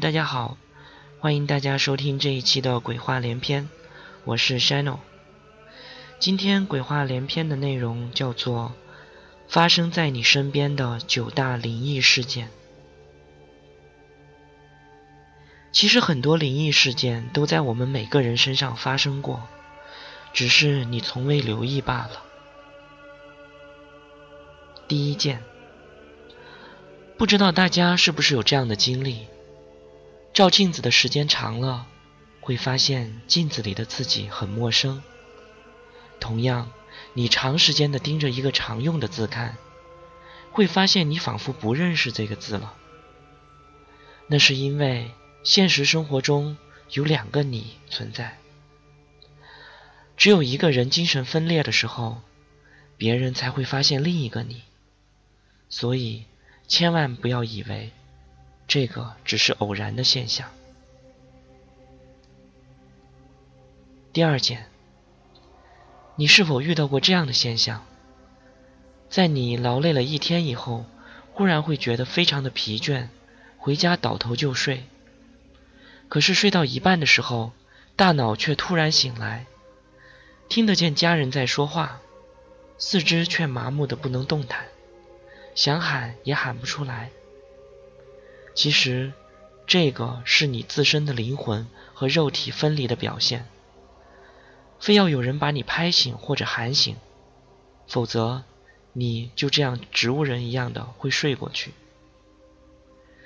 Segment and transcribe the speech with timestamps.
[0.00, 0.56] 大家好，
[1.18, 3.68] 欢迎大家收听这一期的鬼话连篇，
[4.24, 4.96] 我是 Shino。
[6.18, 8.72] 今天鬼话连篇的内容叫做
[9.46, 12.48] “发生在你身边的九大灵异事件”。
[15.70, 19.46] 其实很多灵异事件都在我们每个人身上发生过，
[20.32, 22.22] 只是你从未留意罢了。
[24.88, 25.42] 第一件，
[27.18, 29.26] 不知道大家是不是有这样的经历？
[30.32, 31.86] 照镜子的时间长了，
[32.40, 35.02] 会发现镜子里的自己很陌生。
[36.20, 36.70] 同样，
[37.14, 39.56] 你长时间的盯着一个常用的字看，
[40.52, 42.74] 会发现你仿佛不认识这个字了。
[44.28, 45.10] 那是因为
[45.42, 46.56] 现实生活中
[46.90, 48.38] 有两个你存在。
[50.16, 52.22] 只有一个人精神分裂的时候，
[52.96, 54.62] 别人才会发现另一个你。
[55.68, 56.24] 所以，
[56.68, 57.90] 千万不要以为。
[58.70, 60.48] 这个只是偶然的现象。
[64.12, 64.68] 第二件，
[66.14, 67.84] 你是否遇到过这样的现象？
[69.08, 70.84] 在你劳累了一天以后，
[71.32, 73.08] 忽然会觉得非常的疲倦，
[73.58, 74.84] 回家倒头就睡。
[76.08, 77.50] 可是睡到一半的时候，
[77.96, 79.46] 大脑却突然醒来，
[80.48, 82.00] 听得见家人在说话，
[82.78, 84.66] 四肢却麻木的不能动弹，
[85.56, 87.10] 想喊也喊不出来。
[88.62, 89.14] 其实，
[89.66, 93.46] 这个是你自身的灵魂和肉体分离的表现。
[94.78, 96.98] 非要有人把你拍醒或者喊醒，
[97.86, 98.42] 否则
[98.92, 101.72] 你就这样植物人一样的会睡过去。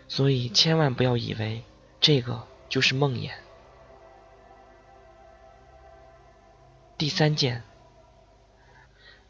[0.07, 1.65] 所以千万不要以为
[2.01, 3.33] 这个就是梦魇。
[6.97, 7.65] 第三件，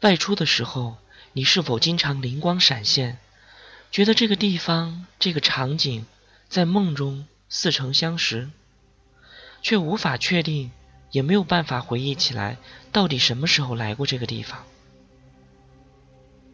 [0.01, 0.97] 外出的时候，
[1.33, 3.17] 你是否经常灵光闪现？
[3.95, 6.05] 觉得这个地方、这个场景
[6.49, 8.49] 在梦中似曾相识，
[9.61, 10.71] 却无法确定，
[11.11, 12.57] 也没有办法回忆起来
[12.91, 14.65] 到底什么时候来过这个地方。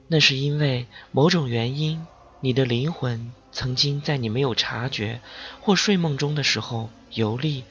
[0.07, 2.05] 那是因为某种原因，
[2.41, 5.19] 你的灵魂曾经在你没有察觉
[5.61, 7.63] 或睡梦中的时候游历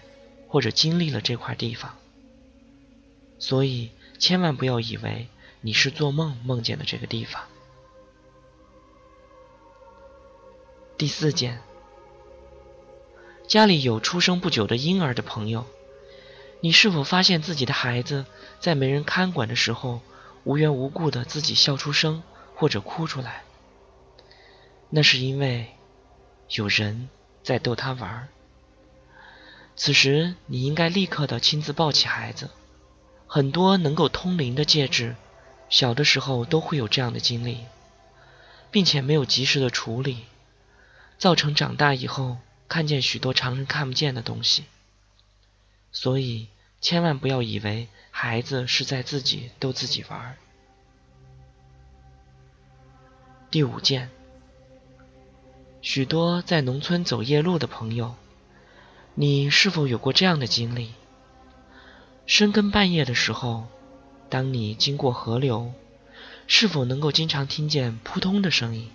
[0.48, 1.96] 或者经历了这块地方。
[3.38, 5.28] 所以，千万不要以为
[5.60, 7.44] 你是做梦梦见的这个地方。
[11.00, 11.62] 第四件，
[13.48, 15.64] 家里有出生不久的婴儿的朋友，
[16.60, 18.26] 你是否发现自己的孩子
[18.60, 20.02] 在没人看管的时候，
[20.44, 22.22] 无缘无故的自己笑出声
[22.54, 23.44] 或者哭出来？
[24.90, 25.70] 那是因为
[26.50, 27.08] 有人
[27.42, 28.28] 在逗他玩儿。
[29.76, 32.50] 此时你应该立刻的亲自抱起孩子。
[33.26, 35.16] 很多能够通灵的戒指，
[35.70, 37.60] 小的时候都会有这样的经历，
[38.70, 40.26] 并且没有及时的处理。
[41.20, 44.64] 造成长大以后看见许多常人看不见的东西，
[45.92, 46.48] 所以
[46.80, 50.38] 千万不要以为孩子是在自己逗自己玩。
[53.50, 54.08] 第五件，
[55.82, 58.14] 许多在农村走夜路的朋友，
[59.14, 60.94] 你是否有过这样的经历？
[62.24, 63.66] 深更半夜的时候，
[64.30, 65.74] 当你经过河流，
[66.46, 68.90] 是否能够经常听见扑通的声音？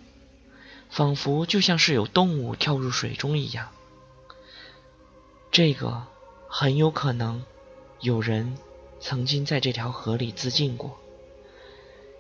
[0.96, 3.70] 仿佛就像是有动物跳入水中一样，
[5.52, 6.08] 这个
[6.48, 7.44] 很有可能
[8.00, 8.58] 有人
[9.02, 10.98] 曾经在这条河里自尽过。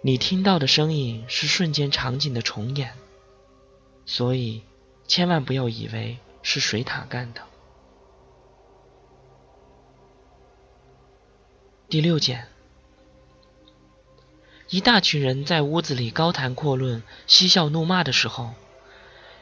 [0.01, 2.97] 你听到的声音是瞬间场景的重演，
[4.05, 4.61] 所以
[5.07, 7.43] 千万不要以为是水獭干的。
[11.87, 12.49] 第六件，
[14.67, 18.53] 一大群人在屋子里高谈阔论、嬉笑怒骂的时候。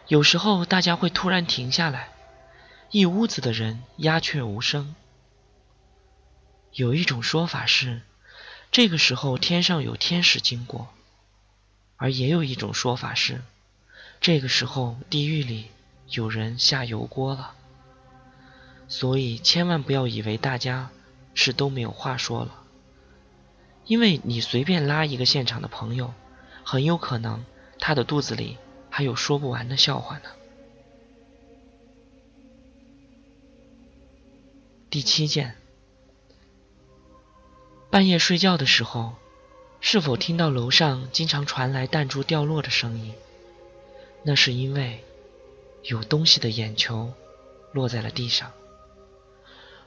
[0.07, 2.09] 有时候，大家会突然停下来，
[2.91, 4.95] 一屋子的人鸦雀无声。
[6.73, 8.01] 有一种说法是，
[8.69, 10.87] 这个时候天上有天使经过；
[11.95, 13.41] 而也有一种说法是，
[14.19, 15.71] 这个时候地狱里
[16.09, 17.53] 有人下油锅了。
[18.89, 20.89] 所以千万不要以为大家
[21.33, 22.53] 是都没有话说了，
[23.85, 26.13] 因为你随便拉一个现场的朋友，
[26.65, 27.45] 很有可能
[27.79, 28.57] 他的肚子里
[28.95, 30.29] 还有说不完的笑话呢。
[34.91, 35.55] 第七件，
[37.89, 39.15] 半夜睡觉的时候，
[39.81, 43.15] 是否听到楼上经常传来弹珠掉落的声音？
[44.21, 45.03] 那是因为
[45.81, 47.11] 有东西的眼球
[47.71, 48.51] 落在了地上。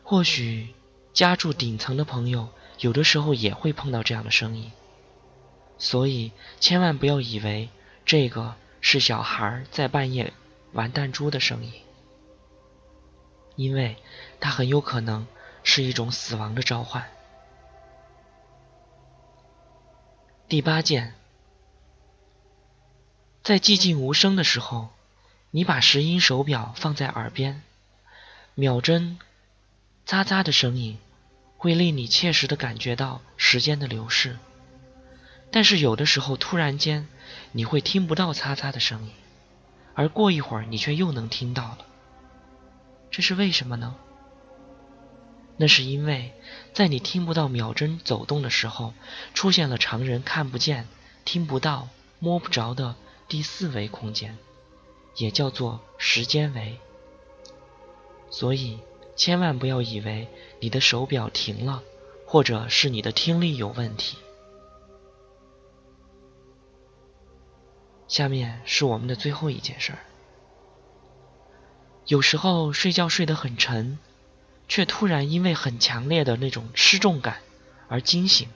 [0.03, 0.75] 或许
[1.13, 2.49] 家住顶层的朋友，
[2.81, 4.73] 有的时候也会碰到这样的声音，
[5.79, 7.69] 所以千万不要以为
[8.05, 8.57] 这个
[8.89, 10.33] 是小孩在半夜
[10.71, 11.73] 玩弹珠的声音，
[13.57, 13.97] 因为
[14.39, 15.27] 它很有可能
[15.65, 17.05] 是一种死亡的召唤。
[20.47, 21.15] 第八件，
[23.43, 24.91] 在寂静无声的时候，
[25.51, 27.65] 你把石英手表放在耳边，
[28.55, 29.19] 秒针。
[30.07, 31.01] 喳喳的声音
[31.57, 34.39] 会令你切实的感觉到时间的流逝，
[35.51, 37.09] 但是有的时候突然间
[37.53, 39.11] 你会听不到擦擦的声音，
[39.95, 41.79] 而过一会儿你却又能听到了。
[43.11, 43.97] 这是为什么呢？
[45.57, 46.33] 那是因为
[46.75, 48.93] 在你听不到秒针走动的时候，
[49.35, 50.87] 出现了常人看不见、
[51.25, 51.89] 听不到、
[52.19, 52.95] 摸不着的
[53.29, 54.37] 第四维空间，
[55.17, 56.79] 也叫做时间维。
[58.31, 58.79] 所以。
[59.19, 60.29] 千万不要以为
[60.61, 61.83] 你的手表停了，
[62.27, 64.19] 或者是你的听力有问题。
[68.09, 69.99] 下面是我们的最后一件事儿。
[72.07, 73.99] 有时候睡觉睡得很沉，
[74.69, 77.41] 却突然因为很强烈的那种失重感
[77.89, 78.49] 而惊醒，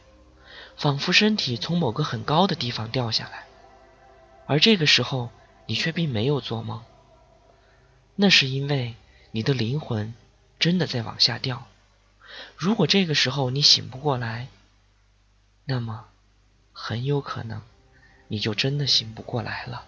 [0.77, 3.47] 仿佛身体从某个很高的地方掉下来，
[4.47, 5.31] 而这个时候
[5.67, 6.83] 你却并没有做梦。
[8.17, 8.95] 那是因为
[9.31, 10.15] 你的灵魂。
[10.61, 11.69] 真的在往下掉。
[12.55, 14.49] 如果这个时候你醒不过来，
[15.65, 16.05] 那么
[16.75, 17.63] 很有可能
[18.33, 19.85] 你就真的醒不过来了。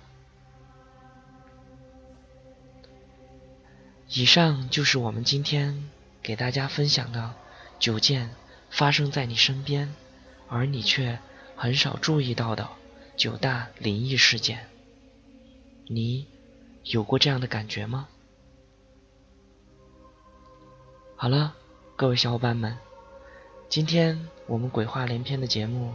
[4.08, 5.88] 以上就是我们今天
[6.20, 7.36] 给大家分享的
[7.78, 8.34] 九件
[8.68, 9.94] 发生在你身边，
[10.48, 11.20] 而你却
[11.54, 12.68] 很少注意到的
[13.16, 14.68] 九大灵异事件。
[15.86, 16.26] 你
[16.82, 18.08] 有过这样的感觉吗？
[21.14, 21.54] 好了，
[21.94, 22.76] 各位小伙伴们，
[23.68, 25.94] 今天我们鬼话连篇的节目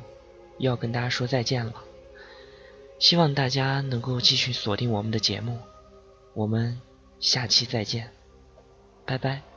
[0.59, 1.83] 又要跟大家说再见了。
[2.99, 5.59] 希望大家能够继续锁定我们的节目，
[6.33, 6.81] 我们
[7.19, 8.11] 下期再见，
[9.05, 9.56] 拜拜。